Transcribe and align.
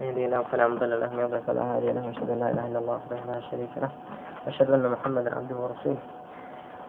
يهدي 0.00 0.24
الله 0.26 0.42
فلا 0.42 0.68
مضل 0.68 1.00
له 1.00 1.24
ومن 1.24 1.40
فلا 1.46 1.62
هادي 1.62 1.92
له 1.92 2.06
وأشهد 2.06 2.30
أن 2.30 2.38
لا 2.38 2.50
إله 2.50 2.66
إلا 2.66 2.78
الله 2.78 2.94
وحده 2.94 3.16
لا 3.32 3.40
شريك 3.40 3.70
له 3.76 3.90
وأشهد 4.46 4.70
أن 4.70 4.90
محمدا 4.90 5.36
عبده 5.36 5.56
ورسوله. 5.56 6.02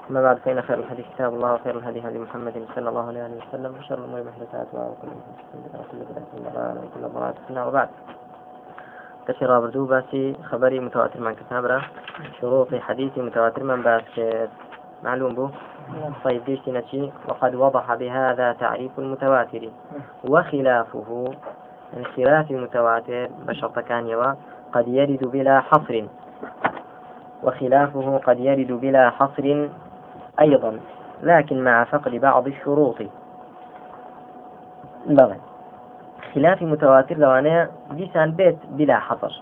أما 0.09 0.21
بعد 0.21 0.37
فإن 0.37 0.61
خير 0.61 0.79
الحديث 0.79 1.05
كتاب 1.15 1.33
الله 1.33 1.53
وخير 1.53 1.77
الهدي 1.77 1.99
هدي 2.07 2.19
محمد 2.19 2.65
صلى 2.75 2.89
الله 2.89 3.07
عليه 3.07 3.21
وسلم 3.49 3.75
وشر 3.77 3.97
الأمور 3.97 4.23
محدثاتها 4.23 4.83
وكل 4.89 5.07
محدثة 5.07 5.79
وكل 5.79 5.97
بدعة 5.97 6.31
ضلالة 6.35 6.81
وكل 6.81 7.13
ضلالة 7.13 7.33
في 7.45 7.49
النار. 7.49 7.67
وبعد 7.67 7.89
كشي 9.27 9.45
رابردو 9.45 9.85
باسي 9.85 10.35
خبري 10.43 10.79
متواتر 10.79 11.19
من 11.19 11.35
كتابرة 11.35 11.81
شروط 12.41 12.75
حديث 12.75 13.17
متواتر 13.17 13.63
من 13.63 13.81
باس 13.83 14.03
معلوم 15.03 15.35
بو؟ 15.35 15.49
طيب 16.23 16.43
ديش 16.45 16.59
وقد 17.27 17.55
وضح 17.55 17.95
بهذا 17.95 18.53
تعريف 18.53 18.99
المتواتر. 18.99 19.69
وخلافه 20.23 21.35
من 21.93 22.05
خلاف 22.05 22.51
المتواتر 22.51 23.29
بشرط 23.47 23.79
كان 23.79 24.07
يوا 24.07 24.33
قد 24.73 24.87
يرد 24.87 25.23
بلا 25.25 25.59
حصر. 25.59 26.03
وخلافه 27.43 28.17
قد 28.17 28.39
يرد 28.39 28.71
بلا 28.71 29.09
حصر 29.09 29.67
أيضا 30.41 30.79
لكن 31.23 31.63
مع 31.63 31.83
فقد 31.83 32.15
بعض 32.15 32.47
الشروط. 32.47 32.97
بغي 35.05 35.39
خلاف 36.33 36.61
متواتر 36.61 37.17
لو 37.17 37.31
أنا 37.31 37.69
جيسان 37.95 38.31
بيت 38.31 38.57
بلا 38.69 38.99
حصر. 38.99 39.41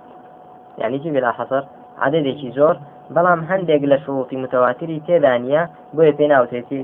يعني 0.77 0.97
جي 0.97 1.11
بلا 1.11 1.31
حصر؟ 1.31 1.63
عددێکی 2.03 2.49
زۆر 2.57 2.75
بەڵام 3.15 3.41
هەندێک 3.49 3.81
لە 3.91 3.97
شروطی 4.03 4.35
متواتری 4.43 5.03
تێدانە 5.07 5.61
بۆیە 5.95 6.13
پێ 6.17 6.25
ناوتێتی 6.33 6.81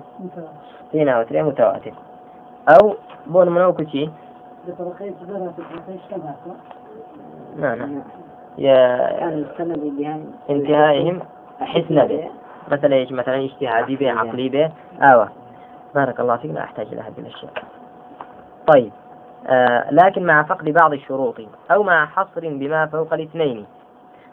پێ 0.91 1.01
ناوترێ 1.09 1.41
متواتر. 1.49 1.93
ئەو 2.69 2.83
بۆ 3.31 3.39
منەوە 3.55 3.73
کوچی؟ 3.77 4.03
انتهائهم 10.49 11.19
حسن 11.59 12.07
به. 12.07 12.29
مثلا 12.71 12.95
إيش؟ 12.95 13.11
مثلا 13.11 13.35
اجتهادي 13.35 13.95
به 13.95 14.11
عقلي 14.11 14.49
به. 14.49 14.71
آوة 15.01 15.29
بارك 15.95 16.19
الله 16.19 16.37
فيك 16.37 16.51
لا 16.51 16.63
أحتاج 16.63 16.87
إلى 16.87 17.01
هذه 17.01 17.19
الأشياء. 17.19 17.51
طيب. 18.73 18.91
آه 19.47 19.91
لكن 19.91 20.25
مع 20.25 20.43
فقد 20.43 20.69
بعض 20.69 20.93
الشروط 20.93 21.35
أو 21.71 21.83
مع 21.83 22.05
حصر 22.05 22.41
بما 22.41 22.85
فوق 22.85 23.13
الاثنين 23.13 23.65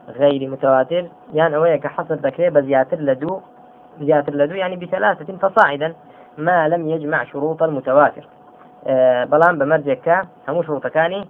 غير 0.08 0.50
متواتر 0.50 1.06
يعني 1.34 1.56
أويك 1.56 1.86
حصر 1.86 2.14
ذكري 2.14 2.50
بزياتر 2.50 2.98
لدو 2.98 3.40
زياتر 4.00 4.34
لدو 4.34 4.54
يعني 4.54 4.76
بثلاثة 4.76 5.36
فصاعدا 5.36 5.94
ما 6.38 6.68
لم 6.68 6.88
يجمع 6.88 7.24
شروط 7.24 7.62
المتواتر. 7.62 8.26
آه 8.86 9.24
بلان 9.24 9.58
بمرجك 9.58 10.26
هم 10.48 10.62
شروط 10.62 10.86
كاني 10.86 11.28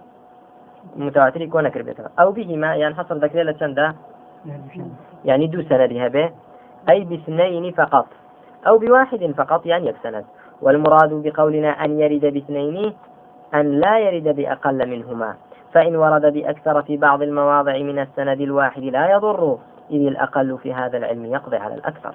متواتر 0.95 1.41
يكون 1.41 1.69
كربتها 1.69 2.09
أو 2.19 2.31
بهما 2.31 2.75
يعني 2.75 2.95
حصر 2.95 3.15
ذكري 3.15 3.43
لتشندا 3.43 3.95
يعني 5.25 5.47
دو 5.47 5.61
سندها 5.61 6.07
به. 6.07 6.31
أي 6.89 7.03
باثنين 7.03 7.71
فقط. 7.71 8.07
أو 8.67 8.77
بواحد 8.77 9.33
فقط 9.37 9.65
يعني 9.65 9.87
يكسند 9.87 10.25
والمراد 10.61 11.13
بقولنا 11.13 11.69
أن 11.69 11.99
يرد 11.99 12.33
باثنين 12.33 12.93
أن 13.53 13.71
لا 13.71 13.99
يرد 13.99 14.35
بأقل 14.35 14.89
منهما. 14.89 15.35
فإن 15.73 15.95
ورد 15.95 16.33
بأكثر 16.33 16.81
في 16.81 16.97
بعض 16.97 17.21
المواضع 17.21 17.77
من 17.77 17.99
السند 17.99 18.41
الواحد 18.41 18.83
لا 18.83 19.11
يضر 19.11 19.57
إذ 19.91 20.07
الأقل 20.07 20.57
في 20.57 20.73
هذا 20.73 20.97
العلم 20.97 21.25
يقضي 21.25 21.57
على 21.57 21.75
الأكثر. 21.75 22.13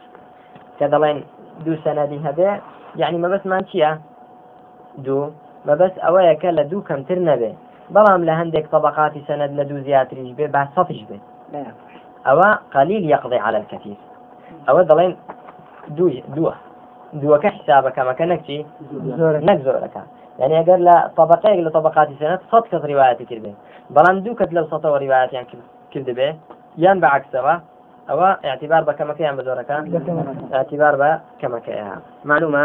كذلين 0.81 1.25
دو 1.67 1.77
سندها 1.85 2.31
به. 2.31 2.61
يعني 2.97 3.19
ما 3.19 3.29
بس 3.29 3.47
مانشيا 3.47 4.01
دو 4.99 5.31
ما 5.67 5.75
بس 5.75 5.99
أويك 5.99 6.45
لدو 6.45 6.81
كم 6.81 7.03
ترنبه 7.03 7.53
بەڵام 7.93 8.21
لە 8.29 8.35
هەندێک 8.41 8.67
طبقاتی 8.75 9.25
سەند 9.29 9.53
لە 9.59 9.65
دوو 9.69 9.81
زیاتریش 9.87 10.31
بێ 10.39 10.47
با 10.55 10.63
سەفش 10.75 11.01
بێت 11.09 11.25
ئەوە 12.27 12.49
قلیل 12.75 13.05
يقضي 13.15 13.39
على 13.47 13.57
الكثير 13.63 13.99
ئەوە 14.69 14.83
دەڵێن 14.91 15.13
دووە. 16.37 16.55
دووەکە 17.21 17.51
حسابەکەمەکە 17.57 18.25
نەکچی؟ 18.33 18.59
نەک 19.49 19.59
زۆرەکە 19.67 20.03
يعني 20.41 20.55
ئەگەر 20.61 20.81
لە 20.89 20.97
طبقەیەک 21.19 21.61
لە 21.67 21.71
طبقاتی 21.77 22.17
سەنەت 22.21 22.41
سەد 22.51 22.65
کەس 22.71 22.83
ڕواەتی 22.91 23.25
کرد 23.31 23.43
بێ 23.45 23.53
بەڵام 23.95 24.17
دوو 24.25 24.39
کەس 24.41 24.51
لەو 24.57 24.67
سەتەوە 24.73 24.99
ڕواەتیان 25.03 25.47
کرد 25.93 26.09
بێ. 26.19 26.29
یان 26.85 26.99
بە 27.03 27.09
عکسەوە 27.17 27.55
ئەوە 28.11 28.29
اعتبار 28.51 28.83
بە 28.89 28.93
کەمەکەیان 28.99 29.35
بە 29.39 29.43
زۆرەکە. 29.49 29.77
اعتبار 30.59 30.95
بە 31.01 31.11
کەمەکەیان 31.41 32.01
معلومة 32.31 32.65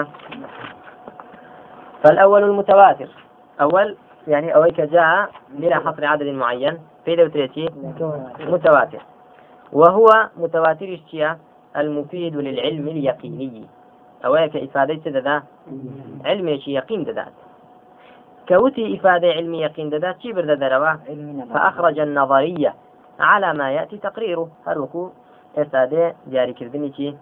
فالأول 2.03 2.43
المتواتر. 2.43 3.09
أول 3.61 3.97
يعني 4.27 4.55
أويك 4.55 4.81
جاء 4.81 5.29
بلا 5.49 5.75
حصر 5.75 6.05
عدد 6.05 6.27
معين 6.27 6.77
في 7.05 7.15
دوتريتي 7.15 7.69
متواتر. 8.39 9.01
وهو 9.73 10.07
متواتر 10.37 10.93
اشتيا 10.93 11.37
المفيد 11.77 12.35
للعلم 12.35 12.87
اليقيني. 12.87 13.65
أويك 14.25 14.55
إفادة 14.55 15.19
ذا 15.19 15.43
علم 16.25 16.47
يقين 16.67 17.03
ذات 17.03 17.33
كوتي 18.49 18.95
إفادة 18.95 19.27
علم 19.27 19.53
يقين 19.53 19.89
ذات 19.89 20.21
شي 20.21 20.33
برد 20.33 20.59
فأخرج 21.53 21.99
النظرية 21.99 22.73
على 23.19 23.53
ما 23.53 23.71
يأتي 23.71 23.97
تقريره. 23.97 24.49
هروكو 24.67 25.09
إفادة 25.57 26.15
جاري 26.27 26.53
كردني 26.53 27.17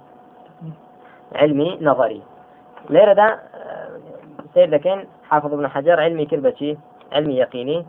علمي 1.36 1.78
نظري. 1.82 2.22
ليرة 2.90 3.40
سيد 4.58 4.70
لكن 4.70 5.06
حافظ 5.30 5.54
ابن 5.54 5.68
حجر 5.68 6.00
علمي 6.00 6.26
كربتي 6.26 6.78
علمي 7.14 7.36
يقيني 7.38 7.86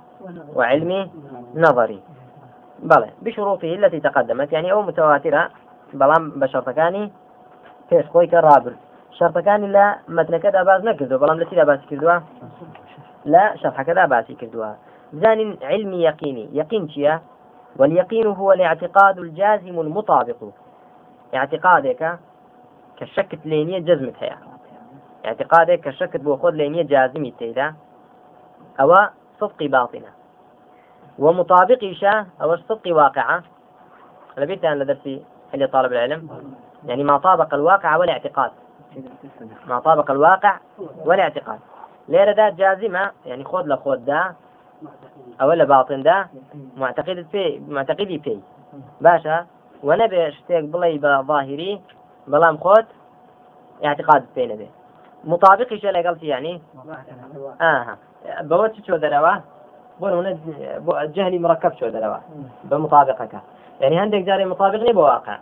وعلمي 0.54 1.10
نظري. 1.54 2.00
بلى 2.78 3.10
بشروطه 3.22 3.74
التي 3.74 4.00
تقدمت 4.00 4.52
يعني 4.52 4.72
أو 4.72 4.82
متواترة 4.82 5.42
بە 6.40 6.46
شەرتەکانی 6.52 7.04
پێش 7.88 8.06
خۆی 8.12 8.28
کە 8.32 8.40
ڕابر 8.46 8.74
شەرتەکانی 9.18 9.68
لە 9.76 9.86
مەتنەکەدا 10.16 10.62
باز 10.68 10.80
نەکردو 10.88 11.20
بەڵام 11.22 11.38
لە 11.40 11.46
چیدا 11.50 11.64
باسی 11.64 11.86
کردووە 11.90 12.16
لە 13.32 13.44
شەرحەکەدا 13.60 14.04
باسی 14.12 14.34
کردووە 14.40 14.70
زانين 15.12 15.50
علمي 15.62 16.00
يقيني. 16.08 16.48
يقين 16.52 16.88
شيا؟ 16.88 17.20
واليقين 17.78 18.26
هو 18.26 18.52
الاعتقاد 18.52 19.18
الجازم 19.18 19.80
المطابق. 19.80 20.40
اعتقادك 21.34 22.18
كشكت 22.96 23.46
لينية 23.46 23.78
جزمت 23.78 24.16
هيا. 24.22 24.36
اعتقادێک 25.24 25.80
کە 25.84 25.90
شەکت 25.98 26.22
بۆ 26.26 26.32
خۆت 26.40 26.54
لێ 26.60 26.66
نییە 26.72 26.84
جازمی 26.92 27.32
تێدا 27.38 27.68
ئەوە 28.78 29.00
صدقی 29.38 29.68
باڵینە 29.74 30.12
ومطابقیشە 31.24 32.14
ئەوەش 32.40 32.60
صدقی 32.68 32.92
واقعە. 33.00 33.36
لەبێتیان 34.40 34.76
لە 34.80 34.84
دەرسی 34.90 35.16
هەلی 35.52 35.66
طالب 35.74 35.92
العلم 35.92 36.20
يعني 36.88 37.02
ما 37.10 37.18
طابق 37.18 37.54
الواقع 37.54 37.96
والاعتقاد 37.96 38.52
ما 39.68 39.80
طابق 39.80 40.10
الواقع 40.10 40.54
والاعتقاد 41.08 41.60
لێرە 42.12 42.34
دا 42.40 42.46
جازیمە 42.60 43.04
یعنی 43.30 43.44
خۆت 43.50 43.64
لە 43.72 43.76
خۆتدا 43.82 44.20
ئەوە 45.40 45.54
لە 45.60 45.66
باڵتندا 45.72 46.16
معتەقیدت 46.82 47.26
پێ 47.32 47.44
معتەقیدی 47.76 48.18
پێی. 48.24 48.40
باشە 49.04 49.36
وە 49.86 49.94
نەبێ 50.02 50.22
شتێک 50.36 50.64
بڵێ 50.72 50.90
بە 51.04 51.12
ظاهری 51.30 51.72
بەڵام 52.30 52.56
خۆت 52.64 52.86
اعتقاد 53.88 54.22
پێ 54.34 54.44
نەبێت 54.52 54.77
مطابق 55.28 55.72
إيش 55.72 55.86
اللي 55.86 56.08
قلت 56.08 56.22
يعني؟ 56.22 56.60
آه. 57.60 57.96
بوت 58.40 58.86
شو 58.86 58.96
دروا 58.96 59.34
بون 60.00 60.38
جهلي 61.14 61.38
مركب 61.38 61.72
شو 61.80 61.88
دروا 61.88 62.16
بمطابقك. 62.64 63.32
يعني 63.80 63.98
عندك 63.98 64.18
جاري 64.18 64.44
مطابق 64.44 64.90
بواقع 64.90 65.38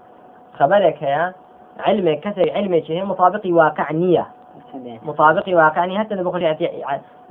خبرك 0.58 0.96
هي 1.02 1.32
علمك 1.78 2.20
كثر 2.20 2.50
علمك 2.50 2.90
هي 2.90 3.04
مطابق 3.04 3.40
واقع 3.46 3.92
نية. 3.92 4.26
مطابق 5.02 5.48
واقع 5.48 5.84
نية 5.84 5.98
حتى 5.98 6.14
نقول 6.14 6.42
يعني 6.42 6.70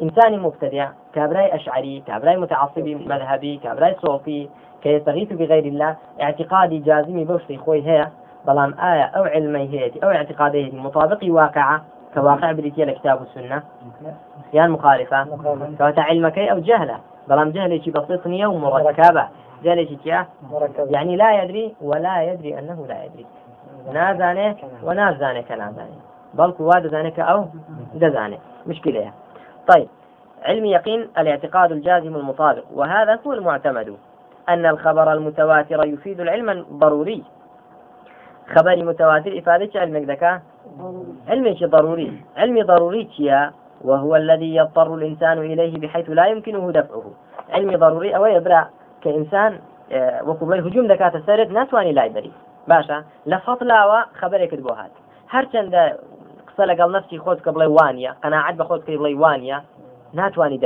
إنسان 0.01 0.39
مبتدع 0.39 0.89
كابراي 1.13 1.55
أشعري 1.55 2.03
كابراي 2.07 2.37
متعصبي 2.37 2.95
مذهبي 2.95 3.57
كابراي 3.57 3.95
صوفي 4.05 4.49
كيستغيث 4.81 5.33
بغير 5.33 5.65
الله 5.65 5.95
اعتقادي 6.21 6.77
جازمي 6.77 7.25
بوشتي 7.25 7.57
خوي 7.57 7.87
هي 7.87 8.07
بلام 8.47 8.73
آية 8.79 9.03
أو 9.03 9.23
علمي 9.23 9.69
هي 9.69 9.91
أو 10.03 10.09
اعتقادي 10.09 10.71
مطابق 10.71 11.19
واقعة 11.23 11.81
كواقع 12.15 12.51
بريتيا 12.51 12.83
الكتاب 12.83 13.21
والسنة. 13.21 13.63
يعني 14.53 14.71
مخالفة. 14.71 15.23
كواتا 15.77 16.01
علمك 16.01 16.39
أو 16.39 16.59
جهلة. 16.59 16.97
بلام 17.27 17.51
جهلة 17.51 17.91
بسيط 17.95 18.27
نية 18.27 18.47
ومركبة. 18.47 19.27
جالێکی 19.63 19.97
يعني 20.89 21.15
لا 21.15 21.43
يدري 21.43 21.75
ولا 21.81 22.21
يدري 22.23 22.59
أنه 22.59 22.85
لا 22.87 23.03
يدري. 23.03 23.25
نازانێ 23.93 24.47
ونازانێ 24.87 25.41
کە 25.47 25.55
نازانێ 25.61 25.99
بەڵکو 26.37 26.61
وا 26.69 26.77
دەزانێت 26.85 27.15
کە 27.17 27.23
ئەو 27.29 27.41
دەزانێت 28.01 28.43
مشكلة 28.69 29.11
طيب. 29.69 29.89
علم 30.45 30.65
يقين 30.65 31.01
الاعتقاد 31.17 31.71
الجازم 31.71 32.15
المطابق. 32.15 32.63
وهذا 32.73 33.19
هو 33.27 33.33
المعتمد. 33.33 33.97
أن 34.49 34.65
الخبر 34.65 35.13
المتواتر 35.13 35.85
يفيد 35.85 36.19
العلم 36.19 36.49
الضروري. 36.49 37.23
خبر 38.55 38.75
متواتر 38.83 39.39
إفادة 39.39 39.79
علمك 39.81 40.03
ذكاء. 40.09 40.41
علمك 41.29 41.63
ضروري. 41.63 42.11
علمي 42.37 42.63
ضروري 42.63 43.07
وهو 43.81 44.15
الذي 44.15 44.55
يضطر 44.55 44.95
الإنسان 44.95 45.37
إليه 45.37 45.79
بحيث 45.79 46.09
لا 46.09 46.25
يمكنه 46.25 46.71
دفعه. 46.71 47.05
علمي 47.49 47.75
ضروري 47.75 48.15
أو 48.15 48.25
يبرع 48.25 48.69
كإنسان 49.01 49.59
آه، 49.91 50.21
وەکو 50.21 50.45
هجوم 50.53 50.87
دەکاتە 50.87 51.25
سرت 51.25 51.51
ناتوانانی 51.51 51.93
لای 51.93 52.09
بەری 52.09 52.31
باشە 52.69 52.97
لە 53.29 53.37
فەڵاوە 53.45 53.99
خبرێکت 54.19 54.61
بۆ 54.65 54.73
هات 54.79 54.91
هەرچەندە 55.33 55.81
قسە 56.47 56.63
لەگەڵ 56.69 56.89
نفسی 56.95 57.19
خۆت 57.19 57.39
کە 57.45 57.51
بڵێ 57.55 57.67
وانە 57.77 58.11
قەنەعەت 58.23 58.55
بە 58.59 58.63
خۆت 58.69 58.81
کەی 58.87 58.97
بڵێ 58.97 59.13
وانە 59.23 59.57
ناتوانانی 60.13 60.59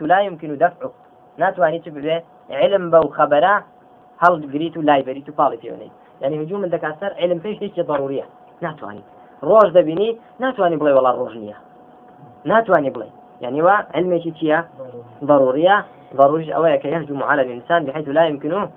لا 0.00 0.20
يمكن 0.20 0.50
دفعه. 0.64 0.90
ناتوانانی 1.38 1.80
چ 1.84 1.88
ببێ 1.96 2.16
علم 2.50 2.84
بەو 2.92 3.06
خبرە 3.18 3.54
هەڵگریت 4.22 4.76
و 4.76 4.82
لای 4.88 5.02
بەریت 5.06 5.28
و 5.28 5.36
پاڵی 5.38 5.58
پێونەی 5.62 5.90
يعني 6.22 6.36
هجوم 6.42 6.62
سەر 7.00 7.12
علم 7.22 7.38
پێش 7.44 7.56
شتێکی 7.56 7.82
ضرورية 7.90 8.24
ناتوانانی 8.62 9.04
ڕۆژ 9.42 9.68
دەبینی 9.76 10.08
ناتوانانی 10.40 10.80
بڵێ 10.80 10.92
وڵا 10.98 11.12
ڕۆژ 11.20 11.34
نییە 11.42 11.56
بڵێ. 12.96 13.08
يعني 13.40 13.62
وا 13.62 13.76
علمێکی 13.94 14.32
چییە؟ 14.38 14.58
ضرورية. 15.24 15.84
ضروري 16.16 16.54
أولا 16.54 16.76
كي 16.76 16.88
يهجم 16.88 17.22
على 17.22 17.42
الإنسان 17.42 17.84
بحيث 17.84 18.08
لا 18.08 18.26
يمكنه 18.26 18.70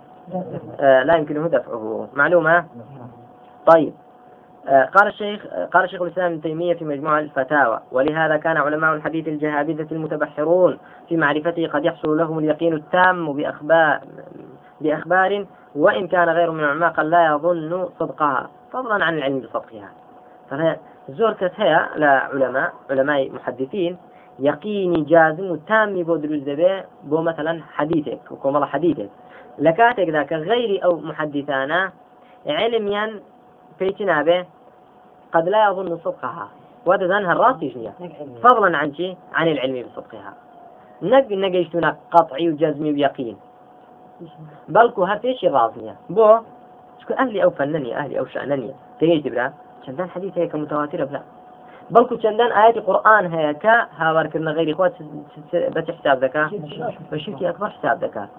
آه 0.79 1.03
لا 1.03 1.15
يمكنه 1.15 1.47
دفعه. 1.47 2.07
معلومة؟ 2.13 2.65
طيب. 3.65 3.93
آه 4.67 4.85
قال 4.85 5.07
الشيخ 5.07 5.47
قال 5.73 5.83
الشيخ 5.83 6.01
الإسلام 6.01 6.31
ابن 6.31 6.41
تيمية 6.41 6.73
في 6.73 6.85
مجموع 6.85 7.19
الفتاوى. 7.19 7.79
ولهذا 7.91 8.37
كان 8.37 8.57
علماء 8.57 8.93
الحديث 8.93 9.27
الجهابذة 9.27 9.87
المتبحرون 9.91 10.77
في 11.09 11.17
معرفته 11.17 11.67
قد 11.67 11.85
يحصل 11.85 12.17
لهم 12.17 12.39
اليقين 12.39 12.73
التام 12.73 13.33
بأخبار 13.33 13.99
بأخبار 14.81 15.45
وإن 15.75 16.07
كان 16.07 16.29
غير 16.29 16.51
من 16.51 16.59
العلماء 16.59 16.91
قد 16.91 17.05
لا 17.05 17.25
يظن 17.25 17.89
صدقها. 17.99 18.49
فضلا 18.71 19.05
عن 19.05 19.17
العلم 19.17 19.39
بصدقها 19.39 19.89
فهي 20.49 20.77
زور 21.09 21.35
هي 21.41 21.89
لعلماء 21.95 22.73
علماء 22.89 23.31
محدثين 23.31 23.97
يقيني 24.39 25.01
جازم 25.01 25.55
تام 25.55 26.03
بۆ 26.03 26.15
دروست 26.23 26.45
دەبێ 26.45 26.73
بۆ 27.09 27.17
مثلا 27.29 27.59
حديثك 27.75 28.31
و 28.31 28.35
کۆمەڵە 28.43 28.67
حەدیثێک 28.73 29.09
لە 29.65 29.71
کاتێکدا 29.77 30.23
کە 30.29 30.37
غەیری 30.47 30.81
ئەو 30.83 30.93
محەدیثانە 31.09 31.81
علمیان 32.45 33.11
پێیتی 33.79 34.05
نابێ 34.11 34.39
قد 35.33 35.49
لا 35.49 35.69
يظن 35.69 35.97
صدقها. 35.97 36.47
ودەزان 36.87 37.23
هەڕاستیش 37.31 37.73
نییە 37.79 37.93
فضلا 38.43 38.77
عن 38.77 38.93
شي 38.97 39.17
عن 39.33 39.47
العلم 39.53 39.75
بصدقها 39.87 40.33
نەک 41.11 41.25
نەگەیشتونە 41.43 41.89
قطعی 42.13 42.49
و 42.49 42.57
جەزمی 42.61 42.91
و 42.93 42.97
یقین 43.07 43.37
بەڵکو 44.75 45.01
هەر 45.09 45.19
بۆ 47.07 47.13
ئەهلی 47.19 47.39
ئەو 47.43 47.51
فەننی 47.57 47.91
ئەهلی 47.97 48.15
ئەو 48.19 48.27
شانە 48.33 48.55
تيجي 48.99 49.29
برا 49.29 49.47
چەندان 49.85 50.07
حديث 50.09 50.37
هيك 50.37 50.55
متواترة 50.55 51.05
بلا. 51.05 51.21
بەڵکو 51.93 52.15
چەندان 52.23 52.51
ئاەتی 52.57 52.81
قورآن 52.87 53.25
هەیە 53.35 53.53
کە 53.63 53.75
هاوارکردنە 53.99 54.51
غیری 54.57 54.73
خۆ 54.77 54.85
بە 55.73 55.81
حساب 55.97 56.17
دەکات 56.25 56.49
بە 57.11 57.17
شوکی 57.23 57.45
ئەکبەر 57.49 57.69
حساب 57.75 57.97
دەکات 58.05 58.29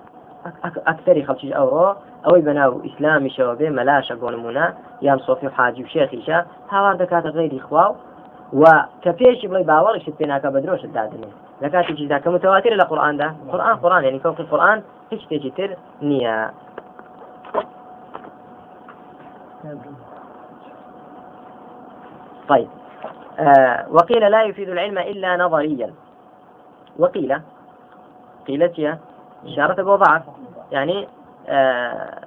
ئەکتەری 0.88 1.26
خەڵکی 1.28 1.56
ئەوڕۆ 1.58 1.88
ئەوەی 2.24 2.42
بەناو 2.48 2.72
ئیسلامیشەوە 2.86 3.54
بێ 3.60 3.68
مەلاشە 3.78 4.14
بۆ 4.20 4.28
نمونە 4.34 4.66
یان 5.06 5.18
سۆفی 5.26 5.46
و 5.46 5.50
حاجی 5.56 5.82
و 5.84 5.90
شێخیشە 5.94 6.38
هاوار 6.72 6.94
دەکاتە 7.02 7.30
غیری 7.36 7.60
خواو 7.66 7.92
و 8.60 8.64
کە 9.02 9.10
پێشی 9.18 9.46
بڵی 9.50 9.64
باوەڕیشت 9.70 10.16
پێ 10.18 10.26
ناکە 10.32 10.48
بە 10.54 10.60
درۆشت 10.64 10.92
دادنێ 10.96 11.30
لە 11.62 11.68
کاتێکیدا 11.74 12.18
کە 12.24 12.28
متواتر 12.34 12.72
لە 12.80 12.84
قورآاندا 12.90 13.28
قورآن 13.50 13.76
قورآن 13.82 14.02
ینی 14.04 14.18
فوقی 14.24 14.44
قورآن 14.50 14.78
هیچ 15.10 15.20
شتێکی 15.24 15.50
تر 15.56 15.70
نییە 16.08 16.36
طيب. 22.48 22.68
آه 23.38 23.86
وقيل 23.90 24.30
لا 24.30 24.42
يفيد 24.42 24.68
العلم 24.68 24.98
إلا 24.98 25.36
نظريا. 25.36 25.94
وقيل 26.98 27.40
قيلت 28.48 28.98
إشارة 29.46 29.82
بوضعف 29.82 30.22
يعني 30.72 31.08
آه 31.48 32.20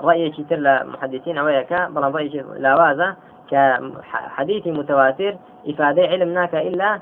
رأي 0.00 0.30
كتير 0.30 0.58
لمحدثين 0.58 1.38
أو 1.38 1.48
يكا 1.48 1.88
بل 1.88 2.02
رأي 2.14 2.28
لاوازة 2.58 3.14
كحديث 3.50 4.66
متواتر 4.66 5.36
إفادة 5.68 6.02
علمناك 6.02 6.54
إلا 6.54 6.98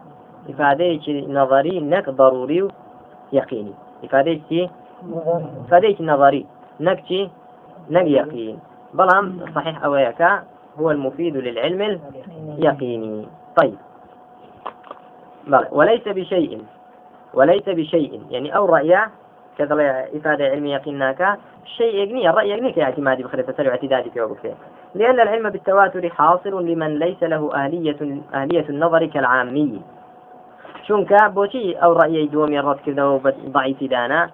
إفادة 0.50 1.00
نظري 1.28 1.80
نك 1.80 2.10
ضروري 2.10 2.68
يقيني. 3.32 3.74
إفادة 4.04 5.96
نظري 6.00 6.46
نك 6.80 7.30
نك 7.90 8.06
يقين 8.06 8.58
بلام 8.94 9.44
صحيح 9.54 9.84
أو 9.84 9.94
يكا 9.94 10.42
هو 10.78 10.90
المفيد 10.90 11.36
للعلم 11.36 12.00
اليقيني. 12.58 13.28
طيب. 13.62 13.78
وليس 15.70 16.08
بشيء 16.08 16.64
وليس 17.34 17.68
بشيء. 17.68 18.22
يعني 18.30 18.56
أو 18.56 18.66
رأي 18.66 19.06
كذا 19.58 20.06
إفادة 20.16 20.44
علم 20.44 20.66
يقيناك 20.66 21.38
شيء 21.64 21.94
يقني 21.94 22.30
الرأي 22.30 22.50
يقني 22.50 22.72
كاعتمادي 22.72 23.22
بخير 23.22 23.42
تسلع 23.42 23.70
اعتدادي 23.70 24.10
في 24.10 24.20
وقفه 24.20 24.54
لأن 24.94 25.20
العلم 25.20 25.50
بالتواتر 25.50 26.08
حاصل 26.08 26.66
لمن 26.66 26.98
ليس 26.98 27.22
له 27.22 27.54
أهلية 27.54 28.20
أهلية 28.34 28.68
النظر 28.68 29.06
كالعامي. 29.06 29.82
شونك 30.86 31.24
بوشي 31.24 31.74
أو 31.74 31.92
رأي 31.92 32.26
دومي 32.26 32.60
الرد 32.60 32.78
كذا 32.86 33.20
ضعيف 33.48 33.84
دانا. 33.84 34.30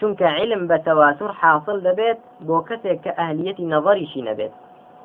شونك 0.00 0.22
علم 0.22 0.66
بتواتر 0.66 1.32
حاصل 1.32 1.82
لبيت 1.84 2.18
بوكتك 2.40 3.00
كأهلية 3.00 3.56
نظري 3.60 4.06
شي 4.06 4.22
نبيت 4.22 4.52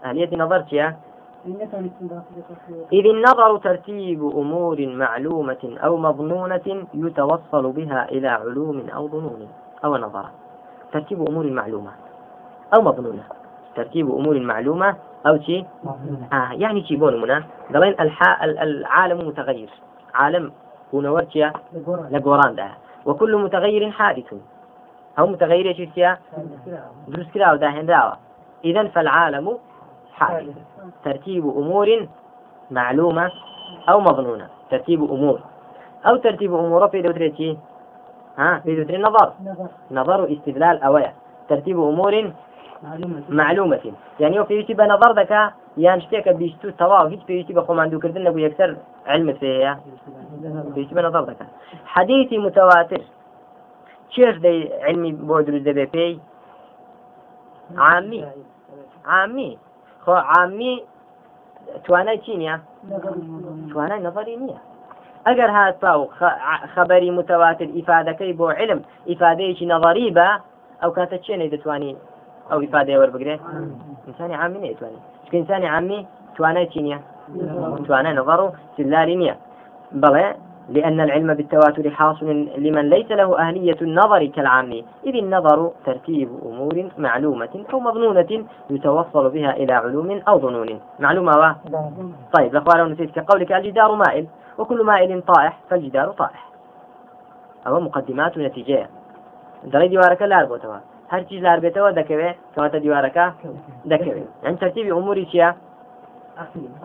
أهلية 0.06 0.38
نظر 0.38 0.64
يا 0.72 0.96
إذ 2.94 3.06
النظر 3.06 3.58
ترتيب 3.58 4.24
أمور 4.24 4.88
معلومة 4.88 5.78
أو 5.84 5.98
مظنونة 5.98 6.86
يتوصل 6.94 7.72
بها 7.72 8.10
إلى 8.12 8.28
علوم 8.28 8.90
أو 8.96 9.08
ظنون 9.08 9.48
أو 9.86 9.98
نظر. 9.98 10.26
ترتيب 10.94 11.28
أمور 11.30 11.46
معلومة 11.46 11.92
أو 12.76 12.82
مظنونة. 12.82 13.24
ترتيب 13.76 14.10
أمور 14.12 14.40
معلومة 14.40 14.96
أو 15.28 15.40
شيء 15.40 15.66
آه 16.34 16.52
يعني 16.52 16.84
شيء 16.84 16.98
بون 16.98 17.22
منا 17.22 17.44
قالين 17.74 17.96
الح... 18.00 18.44
العالم 18.44 19.28
متغير. 19.28 19.70
عالم 20.14 20.52
هنا 20.94 21.10
ورشيا 21.10 21.54
لقوران 22.12 22.56
ده. 22.56 22.68
وكل 23.06 23.38
متغير 23.38 23.92
حادث. 23.92 24.34
متغير 25.20 25.74
شيء 25.74 26.16
دروس 27.08 27.28
كلا 27.34 27.54
وداهن 27.54 28.12
إذا 28.66 28.88
فالعالم 28.88 29.58
حادث 30.14 30.56
ترتيب 31.06 31.46
أمور 31.46 32.08
معلومة 32.72 33.32
أو 33.90 34.00
مظنونة. 34.00 34.48
ترتيب 34.72 35.04
أمور. 35.04 35.40
أو 36.06 36.16
ترتيب 36.16 36.54
أمور 36.54 36.88
في 36.88 37.02
دوتريتي 37.02 37.58
ها 38.38 38.60
في 38.60 38.76
دوتري 38.76 38.98
نظر 38.98 39.34
نظر 39.92 40.34
استدلال 40.34 40.84
أويا. 40.84 41.14
ترتيب 41.50 41.80
أمور 41.80 42.32
معلومة. 43.30 43.94
يعني 44.20 44.46
في 44.46 44.60
يتبع 44.60 44.86
نظر 44.86 45.14
ذكا 45.14 45.52
يان 45.78 46.02
شتێکە 46.02 46.30
بیست 46.30 46.66
و 46.66 46.72
تەواو 46.72 47.08
هیچ 47.08 47.22
پێویستی 47.28 47.54
بە 47.54 47.62
خۆماندووکردن 47.68 48.24
نەبوو 48.28 48.46
یەکسەر 48.48 48.70
علمت 49.08 49.38
فيها. 49.38 49.80
پێویستی 50.76 50.96
بە 50.96 51.00
نظر 51.00 51.26
دەکات 51.26 51.50
حديثي 51.86 52.38
متواتر. 52.38 53.02
چێش 54.14 54.36
دەی 54.46 54.60
علمی 54.86 55.12
بۆ 55.28 55.38
دروست 55.48 55.66
دەبێ 55.70 55.86
پێی؟ 55.94 56.14
عامی. 57.86 58.22
عامی. 59.14 59.52
خۆ 60.04 60.16
عامی 60.34 60.74
توانای 61.86 62.18
چی 62.26 62.34
نییە؟ 62.42 62.56
توانای 63.72 64.02
نظری 64.08 64.36
نییە. 64.42 64.60
ئەگەر 65.28 65.50
هات 65.58 65.84
و 65.84 66.08
خبری 66.76 67.12
متواتر 67.12 67.68
ئیفادەکەی 67.78 68.34
بۆ 68.40 68.48
علم 68.60 68.80
ئیفادەیەکی 69.10 69.66
نظری 69.74 70.14
بە 70.18 70.28
ئەو 70.82 70.92
کاتە 70.98 71.18
چێنەی 71.26 71.50
دەتوانی 71.54 71.96
ئەو 72.50 72.60
ئیفادەیە 72.64 72.98
وەربگرێت 73.02 73.42
ئینسانی 74.08 74.36
عامی 74.42 74.60
نێتوانانی 74.64 75.02
ئینسانی 75.32 75.68
عامی 75.76 76.00
توانای 76.36 76.68
چی 76.74 76.80
نییە؟ 76.86 77.00
توانای 77.88 78.14
نظر 78.20 78.40
و 78.46 78.48
سلاری 78.78 79.16
نییە. 79.22 79.36
بەڵێ 80.02 80.28
لأن 80.70 81.00
العلم 81.02 81.34
بالتواتر 81.34 81.90
حاصل 81.90 82.26
لمن 82.58 82.90
ليس 82.90 83.12
له 83.12 83.40
أهلية 83.40 83.78
النظر 83.82 84.26
كالعام. 84.26 84.72
إذ 85.06 85.16
النظر 85.16 85.72
ترتيب 85.86 86.30
أمور 86.46 86.90
معلومة 86.98 87.66
أو 87.74 87.80
مظنونة 87.80 88.46
يتوصل 88.70 89.30
بها 89.30 89.52
إلى 89.52 89.74
علوم 89.74 90.22
أو 90.28 90.40
ظنون. 90.40 90.80
معلومة 91.00 91.32
و... 91.32 91.44
طيب 92.38 92.56
الأخوان 92.56 92.92
نسيت 92.92 93.20
كقولك 93.20 93.52
الجدار 93.52 93.96
مائل 93.96 94.28
وكل 94.58 94.84
مائل 94.84 95.22
طائح 95.22 95.60
فالجدار 95.70 96.08
طائح. 96.08 96.50
ئەو 97.68 97.80
مقدمات 97.80 98.38
ونتيجة 98.38 98.88
دەڵێ 99.72 99.88
دیوارەکە 99.92 100.26
لار 100.34 100.46
بۆتەوە 100.52 100.80
هەرچی 101.14 101.42
لار 101.46 101.60
بێتەوە 101.64 101.90
دەکەوێت 102.00 102.38
کەواتە 102.54 102.78
دیوارەکە 102.84 103.26
دەکەوێت 103.92 104.28
ئەم 104.46 104.56
ترتیبی 104.62 104.96
ئوموری 104.96 105.26
چییە 105.32 105.50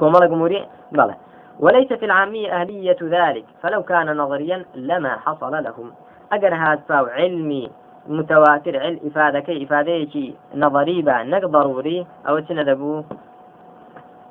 کۆمەڵە 0.00 0.26
گموری 0.32 0.60
بەڵێ 0.96 1.16
وليس 1.60 1.92
في 1.92 2.04
العامية 2.04 2.60
أهلية 2.60 2.96
ذلك. 3.02 3.44
فلو 3.62 3.82
كان 3.82 4.16
نظريا 4.16 4.64
لما 4.74 5.16
حصل 5.16 5.52
لهم. 5.52 5.92
أجر 6.32 6.54
هذا 6.54 6.82
فاو 6.88 7.04
علمي 7.06 7.70
متواتر 8.06 8.78
علم 8.78 9.00
إفادة 9.06 9.40
كي 9.40 9.64
إفادة 9.64 10.32
نظري 10.54 11.02
با 11.02 11.22
نك 11.22 11.44
ضروري 11.44 12.06
أو 12.28 12.38
تندبو 12.38 13.02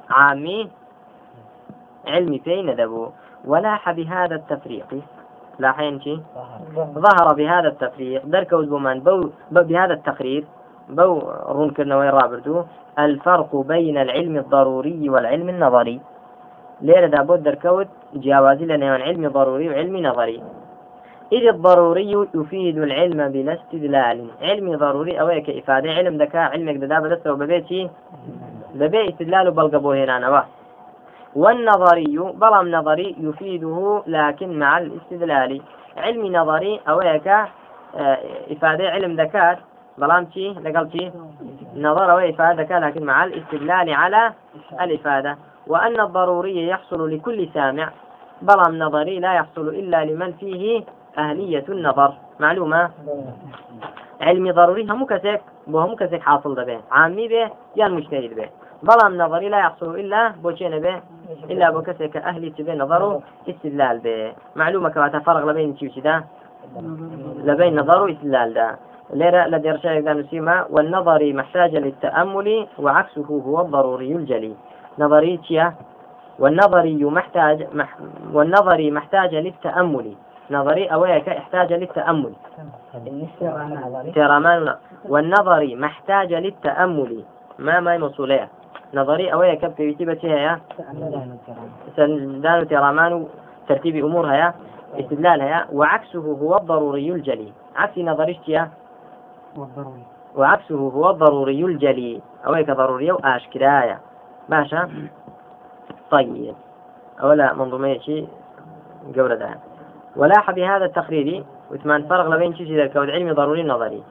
عامي 0.10 0.69
علمي 2.07 2.39
في 2.39 2.62
ندبو. 2.62 3.10
ولاح 3.46 3.91
بهذا 3.91 4.36
التفريق. 4.36 4.88
لا 5.60 5.72
حين 5.72 6.01
شي؟ 6.01 6.19
ظهر 6.75 7.34
بهذا 7.34 7.67
التفريق. 7.67 8.25
دركوز 8.25 8.65
بومان 8.65 9.00
بو 9.00 9.29
بهذا 9.51 9.93
التقرير. 9.93 10.46
بو 10.89 11.19
رون 11.50 11.69
كرنا 11.69 11.98
وين 11.98 12.10
رابرتو. 12.10 12.63
الفرق 13.00 13.55
بين 13.55 13.98
العلم 13.98 14.38
الضروري 14.38 15.10
والعلم 15.10 15.50
النظري. 15.50 16.01
ليرة 16.81 17.07
دابود 17.07 17.43
دركوت 17.43 17.88
جوازي 18.13 18.65
لنا 18.65 18.96
علم 18.96 19.27
ضروري 19.27 19.69
وعلم 19.69 19.98
نظري. 19.98 20.43
إذ 21.31 21.48
الضروري 21.48 22.27
يفيد 22.36 22.77
العلم 22.77 23.29
بلا 23.29 23.53
استدلال 23.53 24.27
علمي 24.41 24.75
ضروري 24.75 25.19
أو 25.22 25.27
كإفادة 25.27 25.91
علم 25.91 26.17
ذكاء 26.17 26.51
علمك 26.51 26.75
دابا 26.75 27.07
لسه 27.07 27.31
وببيتي 27.31 27.89
ببيت 28.75 29.10
استدلال 29.12 29.51
بلقبو 29.51 29.91
هنا 29.91 30.19
نواه 30.19 30.46
والنظري 31.36 32.17
بلام 32.34 32.72
نظري 32.72 33.15
يفيده 33.19 34.03
لكن 34.07 34.60
مع 34.60 34.77
الاستدلال. 34.77 35.62
علم 35.98 36.36
نظري 36.36 36.79
أو 36.89 37.01
آه، 37.01 38.17
إفادة. 38.51 38.89
علم 38.89 39.22
ذكاء 39.22 39.60
بلام 39.98 40.27
شي 40.34 40.50
لقل 40.50 41.12
نظر 41.75 42.15
وإفادة 42.15 42.62
ذكاء 42.62 42.79
لكن 42.79 43.03
مع 43.03 43.24
الاستدلال 43.24 43.93
على 43.93 44.34
الإفادة. 44.81 45.38
وأن 45.67 46.00
الضروري 46.00 46.67
يحصل 46.67 47.15
لكل 47.15 47.50
سامع. 47.53 47.91
بلام 48.41 48.79
نظري 48.79 49.19
لا 49.19 49.33
يحصل 49.33 49.67
إلا 49.67 50.05
لمن 50.05 50.31
فيه 50.33 50.83
أهلية 51.17 51.65
النظر. 51.69 52.13
معلومة؟ 52.39 52.89
علمي 54.21 54.51
ضروري 54.51 54.83
هم 54.89 55.05
كسك 55.05 55.41
بو 55.67 55.79
هم 55.79 55.95
كسك 55.95 56.21
حاصل 56.21 56.55
به 56.55 56.79
عامي 56.91 57.27
به 57.27 57.51
يا 57.75 57.88
مجتهد 57.88 58.36
به 58.36 58.50
بلام 58.83 59.17
نظري 59.17 59.50
لا 59.50 59.59
يحصل 59.59 59.95
إلا 59.95 60.29
بوشين 60.43 60.79
به 60.79 61.01
إلا 61.50 61.69
بو 61.69 61.81
كسك 61.81 62.17
أهلي 62.17 62.50
تبي 62.50 62.75
نظره 62.75 63.21
استدلال 63.50 64.00
به 64.00 64.33
معلومة 64.55 64.89
كما 64.89 65.19
فرق 65.19 65.45
لبين 65.45 65.77
شي 65.77 66.01
ده 66.01 66.24
لبين 67.43 67.79
نظر 67.79 68.03
واستدلال 68.03 68.53
ده 68.53 68.75
ليرة 69.13 69.47
لدي 69.47 69.71
رشاية 69.71 70.13
نسيما 70.13 70.65
والنظري 70.69 71.33
محتاج 71.33 71.75
للتأمل 71.75 72.67
وعكسه 72.79 73.41
هو 73.47 73.62
الضروري 73.62 74.12
الجلي. 74.12 74.55
نظري 74.99 75.39
والنظري 76.39 77.05
محتاج 77.05 77.67
مح 77.73 77.97
والنظري 78.33 78.91
محتاج 78.91 79.35
للتأمل. 79.35 80.13
نظري 80.51 80.85
أويك 80.85 81.29
احتاج 81.29 81.73
للتأمل. 81.73 82.33
تيرامان 84.13 84.75
والنظري 85.05 85.75
محتاج 85.75 86.33
للتأمل. 86.33 87.23
ما 87.59 87.79
ما 87.79 87.97
موصولية 87.97 88.49
نظري 88.93 89.33
أويك 89.33 89.65
بكتيبة 89.65 90.19
هي 90.23 90.57
سندان 91.95 92.67
تيرامان 92.67 93.27
ترتيب 93.67 94.05
أمورها 94.05 94.53
استدلالها 94.99 95.67
وعكسه 95.73 96.37
هو 96.41 96.57
الضروري 96.57 97.11
الجلي. 97.11 97.53
عكس 97.75 97.97
نظريتها 97.97 98.69
وعكسه 100.35 100.89
هو 100.89 101.09
الضروري 101.09 101.65
الجلي. 101.65 102.21
أويك 102.47 102.71
ضروري 102.71 103.11
وآشكرايا 103.11 103.99
باشا. 104.49 104.89
طيب. 106.11 106.55
أولا 107.21 107.53
منظومية 107.53 107.99
شيء 107.99 108.27
قولة 109.17 109.35
ده 109.35 109.49
ولاح 110.15 110.51
بهذا 110.51 110.85
التقرير 110.85 111.43
وثمان 111.71 112.07
فرق 112.07 112.37
بين 112.37 112.55
شيء 112.55 112.77
ذلك 112.77 112.95
والعلم 112.95 113.33
ضروري 113.33 113.63
نظري 113.63 114.03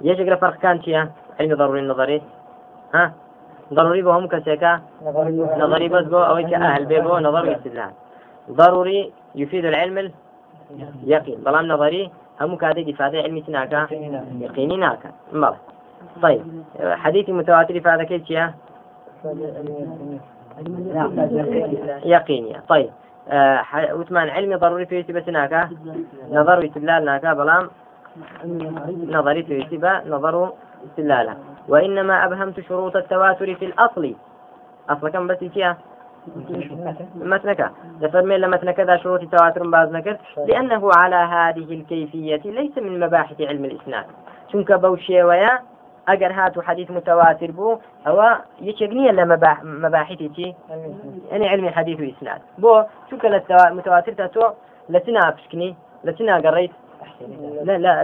يجي 0.00 0.36
فرق 0.36 0.56
كان 0.56 0.82
شيء؟ 0.82 1.06
علم 1.40 1.54
ضروري 1.54 1.80
نظري 1.80 2.22
ها؟ 2.94 3.12
ضروري 3.72 4.02
بهم 4.02 4.26
كسيكا 4.26 4.80
نظري 5.58 5.88
بس 5.88 6.04
بو 6.04 6.18
أو 6.18 6.36
أهل 6.36 6.86
بيبو 6.86 7.18
نظري 7.18 7.56
استدلال 7.56 7.90
ضروري 8.50 9.12
يفيد 9.34 9.64
العلم 9.64 10.12
اليقين. 11.02 11.38
ظلام 11.44 11.68
نظري 11.68 12.10
هم 12.40 12.56
كادي 12.56 12.92
إفادة 12.92 13.18
علمي 13.18 13.40
تناكا 13.40 13.86
يقيني 14.40 14.76
ناكا. 14.76 15.10
طيب. 16.22 16.42
حديث 16.80 17.30
متواتر 17.30 17.80
في 17.80 17.88
هذا 17.88 18.04
كيف 18.04 18.22
يقينية 22.04 22.62
طيب. 22.68 22.90
آه 23.28 23.64
وثمان 23.94 24.28
علمي 24.28 24.54
ضروري 24.54 24.86
في 24.86 25.02
بس 25.02 25.28
ناكا 25.28 25.68
نظر 26.30 26.64
استدلال 26.64 27.04
ناكا 27.04 27.32
بلام. 27.32 27.70
نظري 29.06 29.42
في 29.42 29.58
يتبع 29.58 30.02
نظر 30.06 30.52
استدلالا 30.86 31.34
وإنما 31.68 32.24
أبهمت 32.24 32.60
شروط 32.60 32.96
التواتر 32.96 33.54
في 33.54 33.64
الأصل. 33.64 34.14
أصل 34.90 35.08
كم 35.08 35.26
بس 35.26 35.36
فيها 35.36 35.76
متنك 37.14 37.70
لفرمي 38.00 38.38
لما 38.38 38.56
متنك 38.56 38.80
ذا 38.80 38.96
شروط 38.96 39.20
التواتر 39.20 39.68
بعض 39.68 39.92
نكر 39.92 40.16
لأنه 40.46 40.90
على 40.96 41.16
هذه 41.16 41.74
الكيفية 41.74 42.50
ليس 42.50 42.78
من 42.78 43.00
مباحث 43.00 43.40
علم 43.40 43.64
الإسناد. 43.64 44.04
شنك 44.52 44.72
بوشي 44.72 45.22
ويا 45.22 45.58
ئەگەر 46.08 46.32
هاتو 46.38 46.60
حديث 46.60 46.90
متواتر 46.90 47.50
بوو 47.50 47.80
ئەوە 48.06 48.28
یەکێک 48.68 48.90
نییە 48.98 49.12
لە 49.18 49.24
مەباحیتی 49.84 50.28
چی 50.36 50.56
ئەنی 51.32 51.46
علمی 51.52 51.68
حديث 51.68 51.98
و 52.00 52.02
ئیسناد 52.02 52.40
بۆ 52.62 52.72
چونکە 53.08 53.28
لە 53.34 53.40
متواتر 53.76 54.12
تا 54.20 54.26
تۆ 54.34 54.44
لە 54.92 54.98
چ 55.04 55.06
ناپشکنی 55.08 55.76
لە 56.06 56.12
چ 56.16 56.18
ناگەڕیت 56.30 56.74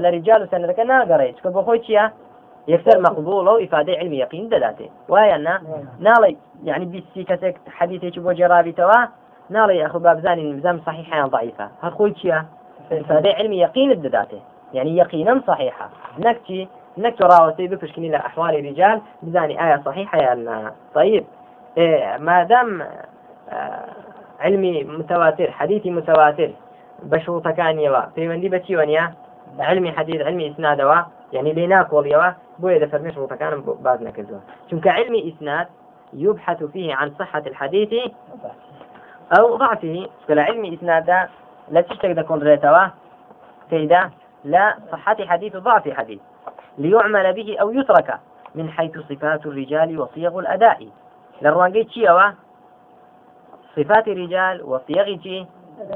لە 0.02 0.08
ریجال 0.16 0.40
و 0.42 0.46
سەنەکە 0.52 0.84
ناگەڕیت 0.92 1.34
چکە 1.38 1.50
بۆ 1.54 1.60
خۆی 1.66 1.80
چییە 1.86 2.04
یەکسەر 2.72 2.96
مەقبول 3.06 3.46
و 3.48 3.60
ئیفادەی 3.62 3.96
علمی 4.00 4.16
یقین 4.24 4.44
دەداتێ 4.52 4.86
وایە 5.12 5.38
نا 5.46 5.54
ناڵی 6.06 6.34
يعني 6.68 6.84
بیستی 6.92 7.24
کەسێک 7.30 7.54
حدیثێکی 7.78 8.20
بۆ 8.24 8.30
جێرابیتەوە 8.38 9.00
ناڵی 9.54 9.82
ئەخ 9.84 9.94
بابزانین 10.04 10.56
بزەم 10.56 10.76
صحیحیان 10.86 11.28
ضعیفە 11.34 11.66
هەر 11.82 11.92
خۆی 11.98 12.12
چییە 12.18 12.38
ئیفادەی 12.90 13.32
علمی 13.38 13.56
یقینت 13.66 13.98
دەداتێ 14.06 14.40
يعني 14.74 14.96
يقينا 14.96 15.42
صحيحة. 15.46 15.90
نكتي 16.18 16.68
نك 16.98 17.20
راوتي 17.20 17.66
بفشكني 17.66 18.08
لأحوال 18.08 18.54
الرجال 18.54 19.00
بزاني 19.22 19.64
آية 19.66 19.82
صحيحة 19.84 20.18
يا 20.18 20.72
طيب. 20.94 21.24
إيه 21.78 22.16
ما 22.16 22.42
دام 22.42 22.82
آه 23.50 23.88
علمي 24.40 24.84
متواتر 24.84 25.50
حديثي 25.50 25.90
متواتر 25.90 26.50
بشروط 27.02 27.48
كان 27.48 27.80
يوا 27.80 28.00
في 28.14 28.28
وندي 28.28 28.48
بتي 28.48 28.76
ونيا 28.76 29.14
علمي 29.58 29.92
حديث 29.92 30.20
علمي 30.22 30.50
إسناد 30.50 31.04
يعني 31.32 31.52
ليناك 31.52 31.92
وليوا 31.92 32.32
بو 32.58 32.68
إذا 32.68 32.86
فرمي 32.86 33.12
شروط 33.12 33.32
كان 33.32 33.64
بعد 33.80 34.02
نكزوا 34.02 34.38
شنك 34.70 34.88
علمي 34.88 35.34
إسناد 35.34 35.66
يبحث 36.12 36.64
فيه 36.64 36.94
عن 36.94 37.10
صحة 37.18 37.42
الحديث 37.46 38.12
أو 39.38 39.56
ضعفه. 39.56 40.06
فلا 40.28 40.42
علمي 40.42 40.74
إسناد 40.74 41.28
لا 41.70 41.80
تشتغل 41.80 42.22
كل 42.22 42.42
ريتوا 42.42 42.86
كيدا 43.70 44.10
لا 44.44 44.76
صحة 44.92 45.16
حديث 45.26 45.56
ضعف 45.56 45.88
حديث. 45.88 46.20
ليعمل 46.78 47.32
به 47.32 47.56
أو 47.60 47.70
يترك 47.70 48.18
من 48.54 48.70
حيث 48.70 48.98
صفات 48.98 49.46
الرجال 49.46 50.00
وصيغ 50.00 50.38
الأداء. 50.38 50.88
للرواقي 51.42 51.84
تشيوا 51.84 52.30
صفات 53.76 54.08
الرجال 54.08 54.62
وصيغ 54.62 55.16
تشي 55.16 55.46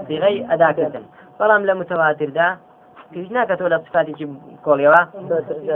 صيغي 0.09 0.47
أداء 0.51 0.73
كتن. 0.73 1.03
فلام 1.39 1.67
لمتواتر 1.67 2.29
دا. 2.29 2.57
كيجناك 3.13 3.59
تولى 3.59 3.79
صفات 3.79 4.07
كوليوا 4.65 4.95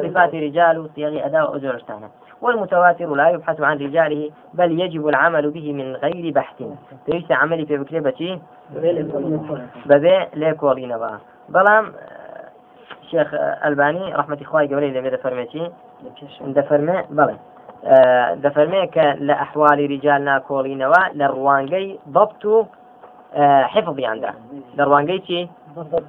صفات 0.03 0.35
رجال 0.35 0.79
وصيغ 0.79 1.27
أداء 1.27 1.51
وأجرشتانا 1.51 2.09
والمتواتر 2.41 3.15
لا 3.15 3.29
يبحث 3.29 3.61
عن 3.61 3.79
رجاله 3.79 4.31
بل 4.55 4.81
يجب 4.81 5.09
العمل 5.09 5.51
به 5.51 5.73
من 5.73 5.97
غير 5.97 6.33
بحث. 6.33 6.63
ليس 7.09 7.33
عملي 7.33 7.67
في 7.67 7.77
بكتبة 7.77 8.41
ببيع 9.87 10.29
ليكولينا 10.35 11.21
بلام 11.49 11.93
شيخ 13.11 13.35
الباني 13.65 14.15
رحمة 14.15 14.39
إخوائي 14.43 14.67
قبلي 14.67 14.91
لبير 14.91 15.17
فرمتي 15.17 15.71
دفرمي 16.41 17.03
بلى 17.11 17.37
دفرمي 18.35 18.91
لأحوال 19.19 19.91
رجالنا 19.91 20.39
كولينوا 20.39 20.95
لروانجي 21.15 21.99
ضبط 22.09 22.67
حفظي 23.63 24.07
عنده 24.07 24.35
لروانجي 24.77 25.19
تي 25.19 25.49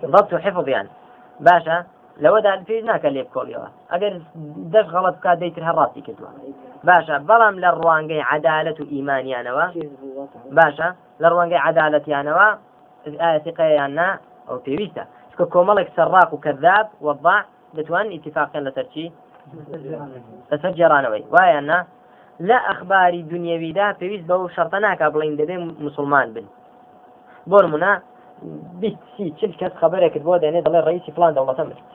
ضبط 0.04 0.36
حفظي 0.36 0.76
عنده 0.76 0.92
باشا 1.40 1.86
لەوە 2.24 2.40
داپێ 2.48 2.78
ناکە 2.90 3.10
لێ 3.16 3.24
بکۆڵیەوە 3.28 3.68
ئەگەر 3.92 4.14
دەش 4.74 4.86
غەڵت 4.94 5.16
بک 5.18 5.26
دەیتر 5.42 5.64
هەڕاستی 5.70 6.02
کردووە. 6.08 6.32
باشە 6.88 7.16
بەڵام 7.30 7.56
لە 7.64 7.70
ڕوانگەی 7.80 8.24
عدالەت 8.34 8.78
و 8.80 8.90
ئیمانیانەوە. 8.94 9.66
باشە 10.58 10.88
لە 11.22 11.28
ڕوانگەی 11.32 11.64
عدالەتیانەوە 11.70 12.48
ئاەتیقەیان 13.22 13.92
نا 14.00 14.08
ئەو 14.48 14.58
پێویستە. 14.66 15.04
کە 15.40 15.46
کۆمەڵێک 15.54 15.90
سەرڕاق 15.96 16.30
و 16.34 16.42
کەذاب 16.46 16.88
وەضاع 17.06 17.42
دەتوان 17.78 18.08
ئیتفاقیان 18.14 18.64
لەسەر 18.68 18.86
چی؟ 18.94 19.06
لەسەر 20.52 20.72
جێرانەوەی. 20.78 21.24
وایە 21.34 21.62
نا 21.70 21.80
لە 22.48 22.58
ئەخباری 22.68 23.22
دنیاویدا 23.34 23.88
پێویست 24.00 24.26
بەو 24.30 24.42
شەرتە 24.56 24.80
ناکا 24.86 25.08
بڵین 25.14 25.36
دەبێ 25.42 25.56
مسلمان 25.86 26.28
بن. 26.36 26.46
بۆ 27.50 27.58
نمونە 27.66 27.92
بیستی 28.82 29.26
چل 29.40 29.52
کەس 29.60 29.74
خبرێکت 29.82 30.24
بۆ 30.28 30.34
دێنێ 30.44 30.62
دەڵێ 30.66 30.80
ڕئیسی 30.88 31.12
فلان 31.16 31.32
دەوڵەتە 31.36 31.64
مرد. 31.70 31.88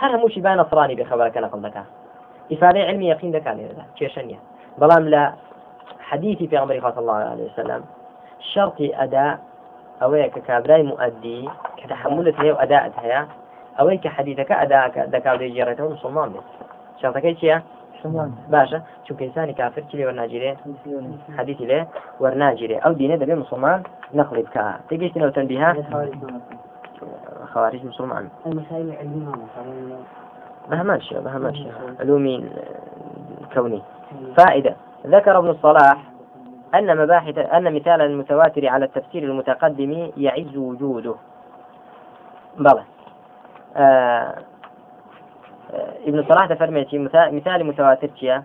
هەر 0.00 0.10
هەمووشی 0.14 0.40
با 0.46 0.52
نەسرانی 0.60 0.96
بێ 0.98 1.04
خبرەکە 1.10 1.38
نەقل 1.44 1.60
دەکا. 1.66 1.84
ئیفادەی 2.52 2.82
علمی 2.88 3.06
یقین 3.14 3.30
دەکات 3.36 3.54
لێرەدا 3.58 3.84
کێشە 3.98 4.22
نیە 4.28 4.40
بەڵام 4.80 5.04
لە 5.14 5.22
حديث 6.08 6.38
في 6.50 6.56
عمر 6.56 6.80
صلى 6.80 6.98
الله 6.98 7.14
عليه 7.32 7.46
وسلم 7.50 7.82
شرط 8.52 8.78
أداء 9.04 9.38
ئەوەیە 10.00 10.28
کە 10.34 10.40
کابرای 10.48 10.82
مؤدی 10.90 11.40
کە 11.78 11.84
تحملت 11.92 12.36
هەیە 12.40 12.52
و 12.54 12.60
ئەداءت 12.62 12.94
هەیە 13.04 13.20
ئەوەی 13.78 13.98
کە 14.02 14.10
حەدیثەکە 14.16 14.54
ئەداکە 14.62 15.02
دەکاو 15.14 15.36
دەیگێڕێتەوە 15.42 15.92
مسلمان. 15.94 16.28
بێت 16.34 16.46
شرطەکەی 17.00 17.34
چییە؟ 17.40 17.58
باشە 18.52 18.78
چونکە 19.04 19.22
ئینسانی 19.26 19.54
کافر 19.60 19.82
چی 19.88 19.96
لێ 19.98 20.04
وەرناگیرێ 20.08 20.52
حەدیثی 21.36 21.66
لێ 21.70 21.80
وەرناگیرێ 22.22 22.76
ئەو 22.84 22.92
دینە 23.00 23.16
دەبێ 23.22 23.34
مسلمان 23.42 23.78
نەقڵی 24.18 24.42
بکە 24.46 24.64
تێگەیشتنەوە 24.88 25.32
تەنبیها 25.36 25.70
خوارج 27.52 27.84
مسلمان. 27.90 28.24
بهمان 30.70 31.00
شيء 31.00 31.20
بهمان 31.20 31.54
شيء 31.54 31.72
علومي 32.00 32.36
كوني. 33.54 33.82
فائدة. 34.36 34.74
ذكر 35.06 35.38
ابن 35.38 35.48
الصلاح 35.48 35.96
أن 36.74 36.96
مباحث 36.96 37.38
أن 37.38 37.74
مثال 37.74 38.02
المتواتر 38.02 38.68
على 38.68 38.84
التفسير 38.84 39.22
المتقدم 39.22 40.10
يعز 40.16 40.56
وجوده. 40.56 41.14
بەڵێ. 42.58 42.82
آه 43.76 44.34
آه 45.74 45.94
ابن 46.06 46.24
صلاح 46.28 46.46
دەفەرمێتێ 46.46 46.98
مثال 47.14 47.66
متواتر 47.66 48.08
تيا 48.08 48.42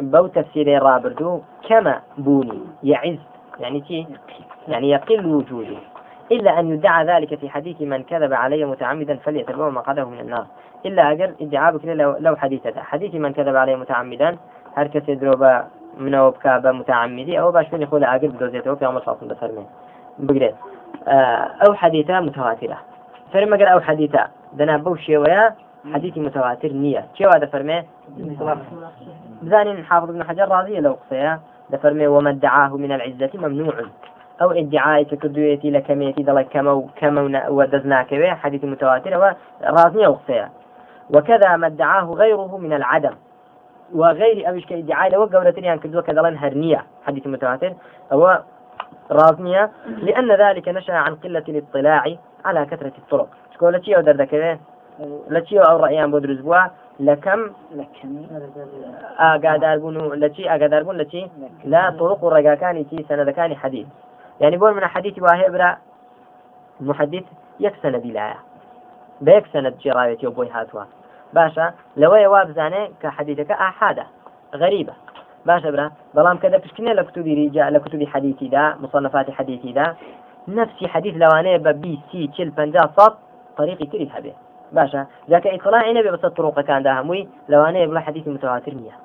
بو 0.00 0.26
تفسير 0.26 0.82
ڕابردوو 0.82 1.40
کەمە 1.68 2.00
بوونی 2.18 2.60
يعز. 2.82 3.18
يعني 3.60 3.80
تي 3.80 4.06
يعني 4.68 4.90
يقل 4.90 5.26
وجوده. 5.26 5.76
إلا 6.32 6.60
أن 6.60 6.70
يدعى 6.70 7.04
ذلك 7.04 7.34
في 7.34 7.48
حديث 7.48 7.82
من 7.82 8.02
كذب 8.02 8.32
علي 8.32 8.64
متعمدا 8.64 9.16
فليتبوأ 9.16 9.70
مقعده 9.70 10.04
من 10.04 10.20
النار. 10.20 10.46
إلا 10.86 11.12
أجر 11.12 11.34
ادعاء 11.40 11.76
لو, 11.84 12.16
لو 12.20 12.36
حديثة 12.36 12.82
حديث 12.82 13.14
من 13.14 13.32
كذب 13.32 13.56
علي 13.56 13.76
متعمدا 13.76 14.36
هر 14.76 14.86
كسي 14.86 15.14
دروبا 15.14 15.66
منەوە 16.04 16.30
بکە 16.34 16.52
بە 16.64 16.70
متعمدی 16.80 17.38
ئەوە 17.38 17.50
باش 17.56 17.66
پێنی 17.70 17.86
خۆ 17.90 17.96
لە 18.02 18.06
ئاگر 18.10 18.30
بدۆزێتەوە 18.34 18.76
پێ 18.80 18.86
ساڵ 19.06 19.16
دەفەرمێ 19.32 19.64
بگرێت. 20.26 20.56
ئەو 21.60 21.72
حەدیتە 21.80 22.16
متواترە. 22.26 22.78
فەرمەگەر 23.32 23.68
ئەو 23.72 23.80
حەدیتە 23.86 24.22
دەنا 24.58 24.76
بەو 24.84 24.96
شێوەیە 25.06 25.44
حديث 25.94 26.18
متواتر 26.18 26.72
نية 26.72 27.04
شو 27.18 27.28
هذا 27.36 27.46
فرمي 27.46 27.82
بزانين 29.42 29.84
حافظ 29.84 30.10
ابن 30.10 30.22
حجر 30.24 30.48
راضية 30.48 30.80
لو 30.80 30.92
قصيا 30.92 31.40
دفرمي 31.70 32.06
وما 32.06 32.30
ادعاه 32.30 32.76
من 32.76 32.92
العزة 32.92 33.30
ممنوع. 33.34 33.74
أو 34.42 34.50
ادعاء 34.50 35.02
تكدويتي 35.02 35.70
لكميتي 35.70 36.22
دلك 36.22 36.48
كمو 36.48 36.88
كمو 36.96 37.40
ودزناك 37.48 38.14
به 38.14 38.34
حديث 38.34 38.64
متواتر 38.64 39.34
ورازنية 39.70 40.08
وقصيا 40.08 40.50
وكذا 41.14 41.56
ما 41.56 41.66
ادعاه 41.66 42.04
غيره 42.04 42.56
من 42.56 42.72
العدم. 42.72 43.14
وغير 43.94 44.48
أبيش 44.48 44.66
كادعاء 44.66 45.12
لو 45.12 45.24
قولتني 45.24 45.68
عن 45.68 45.78
كدوة 45.78 46.02
كذلك 46.02 46.36
هرنية. 46.38 46.84
حديث 47.06 47.26
متواتر. 47.26 47.72
هو 48.12 48.42
رازنية 49.10 49.70
لأن 49.86 50.32
ذلك 50.32 50.68
نشأ 50.68 50.92
عن 50.92 51.14
قلة 51.14 51.44
الاطلاع 51.48 52.04
على 52.44 52.66
كثرة 52.66 52.92
الطرق. 52.98 53.28
شكون 53.54 53.82
شيء 53.82 53.96
أو 53.96 54.02
دردك 54.02 54.58
لە 55.34 55.40
چی 55.46 55.58
ئەو 55.58 55.78
ڕیان 55.84 56.08
بۆ 56.12 56.18
دروست 56.24 56.42
بووە 56.46 56.62
لە 57.06 57.14
کەم 57.24 57.40
ئاگادار 59.18 59.78
بوون 59.78 59.96
و 59.96 60.16
لە 60.22 60.28
چی 60.34 60.42
ئاگادار 60.50 60.82
بوون 60.82 60.96
لە 61.02 61.06
چی 61.12 61.30
لە 61.72 61.80
طرق 61.98 62.20
و 62.24 62.30
ڕێگاکانی 62.34 62.82
چی 62.90 63.06
سەنەدەکانی 63.08 63.60
حەدید 63.62 63.86
يعني 64.40 64.56
بۆ 64.60 64.66
منە 64.76 64.88
حەدیثی 64.94 65.20
وهەیە 65.26 65.48
برا 65.54 65.70
محدث 66.80 67.26
یەک 67.64 67.74
سەنەدی 67.82 68.12
لایە 68.16 68.38
بە 69.24 69.30
یەک 69.38 69.46
سەنەد 69.52 69.74
جێڕاوێتی 71.34 71.56
و 71.56 71.64
بۆی 71.64 71.66
هاتووە 71.66 71.66
باشە 71.66 71.66
لەوەیە 72.00 72.28
وا 72.32 72.44
بزانێ 72.44 72.90
کە 73.00 73.08
حەدیثەکە 73.16 73.54
ئاحادە 73.62 74.06
غەریبە 74.60 74.94
باشە 75.48 75.68
برا 75.74 75.90
بەڵام 76.16 76.36
کە 76.42 76.48
دەپشکنێ 76.54 76.92
لە 76.98 77.02
کتوبی 77.08 77.34
ریجا 77.34 77.70
لە 77.70 77.78
کتوبی 77.78 78.06
حەدیثیدا 78.06 78.64
مصنفاتی 78.82 79.32
حەدیثیدا 79.38 79.86
نفسی 80.48 80.86
حەدیث 80.86 81.14
لەوانەیە 81.22 81.58
بە 81.64 81.72
بی 81.82 82.02
سی 82.10 82.30
چل 82.36 82.50
پنج 82.50 82.74
سەد 82.96 83.12
طريقي 83.58 83.86
تري 83.86 84.10
هەبێ 84.16 84.32
باشە 84.76 85.06
جاکە 85.30 85.46
ئیطلاعی 85.46 85.94
نەبێ 85.98 86.10
بەسە 86.14 86.28
طرقەکاندا 86.36 86.92
هەمووی 86.98 87.28
لەوانەیە 87.50 87.88
بڵە 87.90 88.00
حەدیثی 88.06 88.30
متواتر 88.30 88.72
نییە 88.72 88.96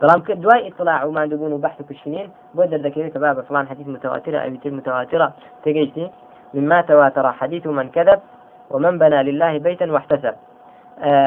بەڵام 0.00 0.20
کە 0.26 0.32
دوای 0.42 0.62
ئیطلاع 0.62 1.04
و 1.06 1.12
مادەبوون 1.12 1.52
و 1.52 1.58
بحث 1.58 1.78
كشنين 1.88 2.26
بۆ 2.56 2.62
دەردەکەوێت 2.72 3.12
کە 3.14 3.18
بابە 3.24 3.42
فلان 3.48 3.66
حديث 3.66 3.86
متواترة 3.86 4.38
أو 4.38 4.56
تر 4.56 4.70
متواترة. 4.70 5.32
تجيتي 5.64 6.10
مما 6.54 6.80
تواتر 6.80 7.32
حديث 7.32 7.66
من 7.66 7.88
كذب 7.90 8.20
ومن 8.70 8.98
بنى 8.98 9.22
لله 9.22 9.58
بيتا 9.58 9.92
واحتسب. 9.92 10.34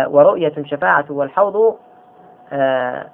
ورؤية 0.08 0.54
شفاعة 0.64 1.06
والحوض 1.10 1.76
آه 2.54 3.06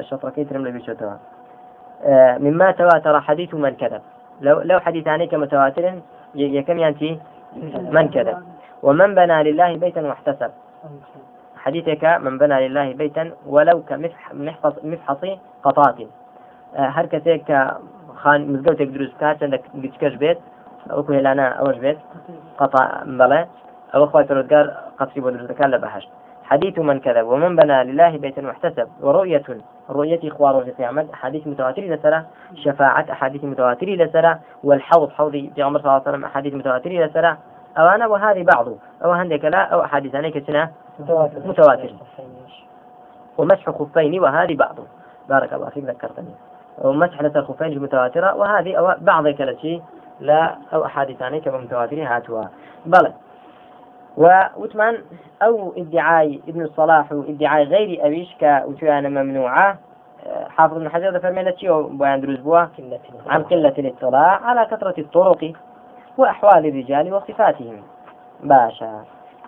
شطركي 0.00 0.44
ترم 0.44 0.66
لبي 0.66 0.96
آه 2.04 2.38
مما 2.38 2.70
تواتر 2.70 3.20
حديث 3.20 3.54
من 3.54 3.70
كذب. 3.70 4.02
لو 4.40 4.60
لو 4.60 4.80
حديث 4.80 5.08
عنيك 5.08 5.34
متواتر 5.34 5.94
يكم 6.34 6.78
ينتي 6.78 7.20
من 7.90 8.08
كذب. 8.08 8.42
ومن 8.82 9.14
بنى 9.14 9.42
لله 9.42 9.76
بيتا 9.76 10.00
واحتسب. 10.00 10.50
حديثك 11.56 12.04
من 12.04 12.38
بنى 12.38 12.68
لله 12.68 12.92
بيتا 12.92 13.30
ولو 13.46 13.82
كمفحص 13.82 14.84
مفحصي 14.84 15.38
قطات 15.62 15.96
آه، 16.76 16.88
هر 16.88 17.06
خان 18.14 18.52
مزقوتك 18.52 18.86
دروس 18.86 19.14
كات 19.20 19.42
عندك 19.42 19.62
بيتكش 19.74 20.14
بيت 20.14 20.38
أو 20.90 21.02
كهلانا 21.02 21.48
أوش 21.48 21.76
بيت. 21.76 21.98
قطع 22.58 23.02
بلا 23.06 23.46
أو 23.94 24.04
أخوة 24.04 24.26
الرجال 24.30 24.74
قصري 24.98 25.20
بدرس 25.20 25.52
كان 25.52 25.70
لبحش 25.70 26.08
حديث 26.44 26.78
من 26.78 27.00
كذب 27.00 27.26
ومن 27.26 27.56
بنى 27.56 27.84
لله 27.84 28.18
بيتا 28.18 28.46
واحتسب 28.46 28.88
ورؤية 29.00 29.42
رؤية 29.90 30.28
إخوار 30.28 30.64
في 30.64 30.70
قيامة 30.70 31.06
أحاديث 31.14 31.46
متواترة 31.46 31.82
لسرة 31.82 32.26
شفاعة 32.54 33.06
أحاديث 33.10 33.44
متواترة 33.44 33.90
لسرة 33.90 34.38
والحوض 34.64 35.10
حوضي 35.10 35.52
في 35.54 35.62
عمر 35.62 35.78
صلى 35.78 35.84
الله 35.84 35.92
عليه 35.92 36.10
وسلم 36.10 36.24
أحاديث 36.24 36.54
متواترة 36.54 37.06
لسرة. 37.06 37.38
أو 37.78 37.86
أنا 37.86 38.06
وهذه 38.06 38.42
بعض 38.54 38.68
أو 39.04 39.10
عندك 39.10 39.44
لا 39.44 39.62
أو 39.62 39.84
أحاديث 39.84 40.14
عليك 40.14 40.46
سنة 40.46 40.70
متواتر. 41.44 41.90
ومسح 43.38 43.70
خفين 43.70 44.20
وهذه 44.20 44.56
بعض. 44.56 44.76
بارك 45.28 45.52
الله 45.52 45.68
فيك 45.68 45.84
ذكرتني. 45.84 46.34
ومسح 46.78 47.22
لسر 47.22 47.42
خفين 47.42 47.82
متواترة 47.82 48.34
وهذه 48.34 48.74
أو 48.74 48.94
بعض 49.00 49.28
كالتي 49.28 49.82
لا 50.20 50.56
أو 50.74 50.84
أحاديث 50.84 51.22
عليك 51.22 51.48
متواترة 51.48 52.04
هاتوا. 52.04 52.44
بلى. 52.86 53.12
وثمان 54.16 54.98
أو 55.42 55.72
إدعاء 55.76 56.40
ابن 56.48 56.62
الصلاح 56.62 57.12
وادعاء 57.12 57.62
غير 57.62 58.06
أبيش 58.06 58.36
كوتيانا 58.40 59.08
ممنوعة. 59.22 59.78
حافظ 60.48 60.74
ابن 60.74 60.88
حجر 60.88 61.20
فرمينا 61.20 61.56
شيء 61.56 61.82
بيان 61.82 62.20
دروز 62.20 62.38
بوا. 62.38 62.66
عن 63.26 63.42
قلة 63.42 63.74
الاطلاع 63.78 64.40
على 64.44 64.66
كثرة 64.70 64.94
الطرق 64.98 65.52
وأحوال 66.18 66.66
الرجال 66.66 67.14
وصفاتهم 67.14 67.82
باشا. 68.42 69.04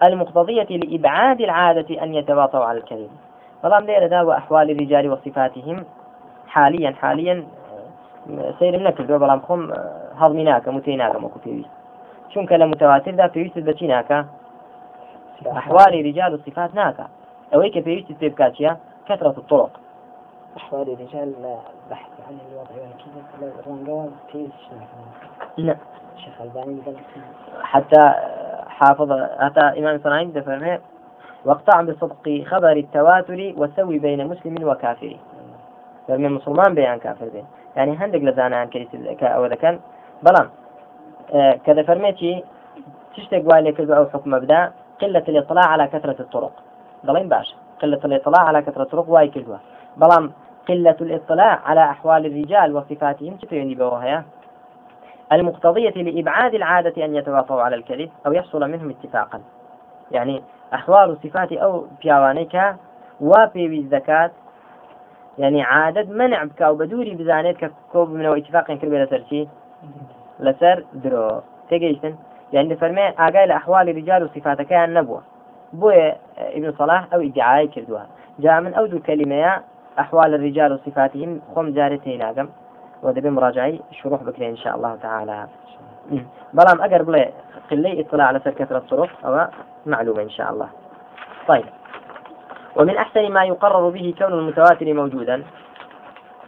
المقتضية 0.06 0.76
لإبعاد 0.76 1.40
العادة 1.40 2.02
أن 2.02 2.14
يتواطوا 2.14 2.64
على 2.64 2.78
الكذب 2.78 3.10
طالما 3.62 3.86
ليرة 3.86 4.06
دا 4.06 4.22
وأحوال 4.22 4.70
الرجال 4.70 5.10
وصفاتهم 5.12 5.84
حاليا 6.48 6.90
حاليا 6.90 7.44
سير 8.58 8.78
منك 8.78 9.00
الدور 9.00 9.18
بلام 9.18 9.40
خم 9.40 9.72
هضمناك 10.16 10.68
متيناك 10.68 11.16
ما 11.16 11.28
كنت 11.28 11.66
شون 12.34 12.46
كلام 12.46 12.70
متواتر 12.70 13.10
دا 13.10 13.26
بيوست 13.26 13.58
بچيناك 13.58 14.26
أحوال 15.46 16.00
الرجال 16.00 16.34
وصفات 16.34 16.74
ناكا. 16.74 17.08
أويك 17.54 17.78
بيوست 17.78 18.12
تبكاتيا 18.12 18.76
كثرة 19.08 19.34
الطرق. 19.38 19.70
أحوال 20.56 20.92
الرجال 20.92 21.34
بحث 21.90 22.10
عن 22.28 22.38
الوضع 22.50 22.70
والكذب 22.82 23.24
لا 23.40 24.08
لا 25.56 25.76
الشيخ. 26.16 26.40
ألباني 26.40 26.82
حتى 27.62 28.14
حافظ 28.68 29.12
حتى 29.38 29.60
إمام 29.60 30.00
صنعاني 30.04 30.30
دفرمه 30.32 30.78
واقطع 31.44 31.82
بصدق 31.82 32.44
خبر 32.46 32.72
التواتر 32.72 33.52
وسوي 33.56 33.98
بين 33.98 34.28
مسلم 34.28 34.68
وكافر. 34.68 35.16
فرمي 36.08 36.28
مسلمان 36.28 36.74
بيان 36.74 36.98
كافر 36.98 37.28
بين 37.28 37.46
يعني 37.76 37.96
هندق 37.96 38.18
لزانا 38.18 38.56
عن 38.56 38.66
كيس 38.66 38.88
أو 39.22 39.48
كان 39.48 39.80
بلان. 40.22 40.48
آه 41.34 41.52
كذا 41.52 41.82
فرميتي 41.82 42.44
تشتق 43.16 43.42
والي 43.54 43.96
أو 43.96 44.06
حكم 44.06 44.30
مبدأ. 44.30 44.72
قلة 45.00 45.24
الإطلاع 45.28 45.66
على 45.66 45.86
كثرة 45.86 46.16
الطرق. 46.20 46.52
بلين 47.04 47.28
باش. 47.28 47.54
قلة 47.82 48.00
الإطلاع 48.04 48.42
على 48.42 48.62
كثرة 48.62 48.82
الطرق 48.82 49.08
واي 49.08 49.28
كذبة 49.28 49.58
بلان 49.96 50.30
قلة 50.68 50.96
الإطلاع 51.00 51.60
على 51.64 51.84
أحوال 51.84 52.26
الرجال 52.26 52.76
وصفاتهم 52.76 53.36
تفيني 53.36 53.74
بوهيا 53.74 54.24
المقتضية 55.32 55.90
لإبعاد 55.90 56.54
العادة 56.54 57.04
أن 57.04 57.14
يتواطوا 57.14 57.62
على 57.62 57.76
الكذب 57.76 58.10
أو 58.26 58.32
يحصل 58.32 58.70
منهم 58.70 58.90
اتفاقا. 58.90 59.40
يعني 60.10 60.42
أحوال 60.74 61.18
صفات 61.22 61.52
أو 61.52 61.86
بيوانيك 62.02 62.76
وفي 63.20 63.68
بالزكاة. 63.68 64.30
يعني 65.38 65.62
عادة 65.62 66.12
منع 66.12 66.44
بك 66.44 66.62
أو 66.62 66.74
بدوري 66.74 67.14
بزانيت 67.14 67.56
كوب 67.92 68.10
من 68.10 68.26
اتفاق 68.26 68.72
كربي 68.72 69.04
لسر 69.04 69.46
لسر 70.40 70.84
درو. 70.92 71.40
تيجيشن 71.68 72.14
يعني 72.54 72.76
فرمي 72.76 73.08
أقايل 73.08 73.50
أحوال 73.50 73.88
الرجال 73.88 74.24
وصفات 74.24 74.62
كان 74.62 74.94
نبوة 74.94 75.22
بويا 75.72 76.16
ابن 76.38 76.72
صلاح 76.72 77.14
أو 77.14 77.20
ادعاء 77.20 77.66
كردوها. 77.66 78.06
جاء 78.38 78.60
من 78.60 78.74
أود 78.74 78.94
كلمة 78.94 79.60
أحوال 79.98 80.34
الرجال 80.34 80.72
وصفاتهم 80.72 81.40
خم 81.54 81.72
جارتين 81.72 82.18
ناقم. 82.18 82.48
ودبي 83.02 83.30
مراجعي 83.30 83.80
شروح 83.92 84.22
بكري 84.22 84.48
إن 84.48 84.56
شاء 84.56 84.76
الله 84.76 84.96
تعالى. 84.96 85.46
بلام 86.52 86.80
أقرب 86.80 87.10
لي 87.10 87.32
قلي 87.70 88.00
اطلاع 88.00 88.26
على 88.26 88.38
كثرة 88.38 88.78
الطرق 88.78 89.10
أو 89.26 89.46
معلومة 89.86 90.22
إن 90.22 90.30
شاء 90.30 90.52
الله. 90.52 90.68
طيب. 91.48 91.64
ومن 92.76 92.96
أحسن 92.96 93.32
ما 93.32 93.44
يقرر 93.44 93.88
به 93.88 94.14
كون 94.18 94.32
المتواتر 94.32 94.94
موجودا. 94.94 95.42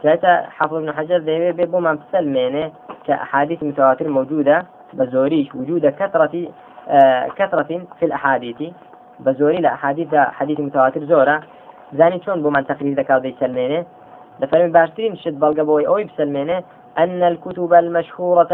ساعتها 0.03 0.49
حافظ 0.49 0.73
ابن 0.73 0.93
حجر 0.93 1.17
ذي 1.17 1.51
بيبو 1.51 1.79
ما 1.79 1.93
بسلمينه 1.93 2.71
كأحاديث 3.05 3.63
متواتر 3.63 4.07
موجودة. 4.07 4.65
بزوريش 4.93 5.55
وجود 5.55 5.85
كثرة 5.85 6.47
آه 6.89 7.27
كثرة 7.27 7.81
في 7.99 8.05
الأحاديث. 8.05 8.63
بزوري 9.19 9.57
لأحاديث 9.57 10.15
حديث 10.15 10.59
متواتر 10.59 11.03
زورة. 11.03 11.41
زاني 11.93 12.21
شون 12.25 12.41
بو 12.41 12.49
من 12.49 12.67
تقرير 12.67 12.99
ذكر 12.99 13.17
ذي 13.17 13.35
سلمينه؟ 13.39 13.85
لفرم 14.39 14.71
باشترين 14.71 15.15
شد 15.15 15.39
بلغة 15.39 15.63
بوي 15.63 15.87
أوي 15.87 16.03
بسلمينه. 16.03 16.63
أن 16.97 17.23
الكتب 17.23 17.73
المشهورة 17.73 18.47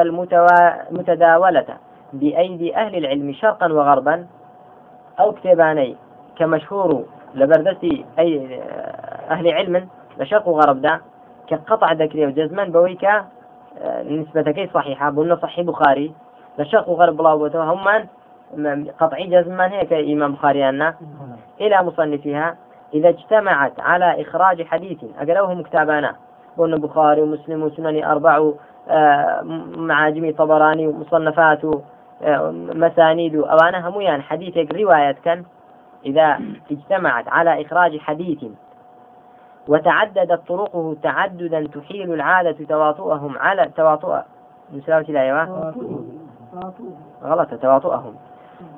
المتداولة 0.92 1.66
بأيدي 2.14 2.76
أهل 2.76 2.96
العلم 2.96 3.34
شرقا 3.34 3.74
وغربا 3.74 4.28
أو 5.20 5.32
كتاباني 5.32 5.96
كمشهور 6.38 7.06
لبردتي 7.36 8.06
أي 8.20 8.60
أهل 9.30 9.48
علم 9.52 9.88
لشرق 10.20 10.48
وغرب 10.48 10.82
دا 10.82 11.00
كقطع 11.48 11.92
ذكري 11.92 12.26
نسبة 14.04 14.52
كي 14.52 14.70
صحيحة. 14.74 15.10
بنا 15.10 15.36
صحيح 15.36 15.66
بخاري. 15.66 16.14
لشرق 16.60 16.90
وغرب 16.90 17.18
بلاوته 17.18 17.64
هم 17.64 18.08
قطعي 19.00 19.28
جزمان 19.28 19.72
هيك 19.72 19.94
إمام 19.94 20.34
بخاري 20.34 20.70
أنا 20.70 20.96
إلى 21.62 21.84
مصنفها 21.84 22.56
إذا 22.94 23.10
اجتمعت 23.10 23.80
على 23.80 24.22
إخراج 24.22 24.64
حديث 24.64 24.98
أقلوهم 25.20 25.64
كتابانا 25.64 26.16
قلنا 26.58 26.78
بخاري 26.78 27.22
ومسلم 27.22 27.64
وسنن 27.64 28.04
أربع 28.04 28.52
آه، 28.90 29.42
معاجم 29.78 30.32
طبراني 30.32 30.88
ومصنفات 30.88 31.62
آه، 32.24 32.52
مسانيد. 32.52 33.36
أوانا 33.36 33.90
هميان 33.90 34.02
يعني 34.02 34.24
حديثك 34.24 34.76
رواية 34.76 35.12
كان. 35.12 35.44
إذا 36.06 36.40
اجتمعت 36.72 37.28
على 37.28 37.62
إخراج 37.62 37.98
حديث 37.98 38.40
وتعددت 39.68 40.48
طرقه 40.48 40.96
تعددا 41.04 41.68
تحيل 41.68 42.14
العادة 42.14 42.66
تواطؤهم 42.66 43.38
على 43.38 43.72
تواطؤ 43.76 44.18
مساوة 44.74 45.06
الآية 45.10 45.74
غلط 47.24 47.54
تواطؤهم. 47.54 48.16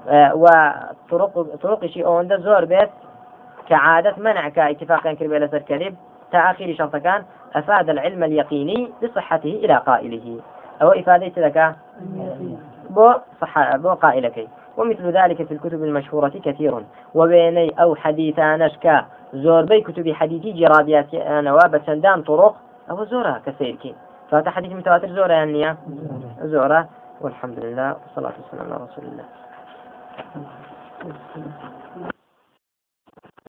آه 0.07 0.35
وطرق 0.35 1.55
طرق 1.61 1.85
شيء 1.85 2.09
عند 2.09 2.33
زور 2.39 2.65
بيت 2.65 2.89
كعادة 3.69 4.13
منع 4.17 4.49
كاتفاقا 4.49 5.13
كربي 5.13 5.39
لسر 5.39 5.59
كذب. 5.59 5.95
تأخير 6.31 6.75
شرط 6.75 6.95
كان 6.95 7.23
أفاد 7.55 7.89
العلم 7.89 8.23
اليقيني 8.23 8.91
بصحته 9.03 9.49
إلى 9.49 9.77
قائله. 9.77 10.39
أو 10.81 10.91
إفادة 10.91 11.41
لك 11.41 11.75
بو 12.89 13.13
صح 13.41 13.75
بو 13.75 13.89
قائلك. 13.89 14.47
ومثل 14.77 15.11
ذلك 15.11 15.43
في 15.43 15.53
الكتب 15.53 15.83
المشهورة 15.83 16.29
كثير. 16.45 16.83
وبيني 17.13 17.81
أو 17.81 17.95
حديثانش 17.95 18.71
زور 19.33 19.61
بي 19.65 19.81
كتب 19.81 20.11
حديثي 20.11 20.51
جرابيات 20.51 21.13
أنا 21.13 21.67
بسندان 21.67 22.21
طرق 22.21 22.55
أو 22.89 23.05
زورة 23.05 23.41
كسيركي 23.45 23.95
فهذا 24.31 24.51
حديث 24.51 24.71
متواتر 24.71 25.07
زورة 25.07 25.33
يعني؟ 25.33 25.75
زورة. 26.41 26.88
والحمد 27.21 27.59
لله 27.59 27.95
والصلاة 28.03 28.33
والسلام 28.41 28.73
على 28.73 28.83
رسول 28.83 29.05
الله. 29.05 29.25